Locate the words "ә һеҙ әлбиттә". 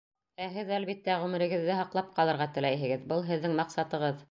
0.45-1.17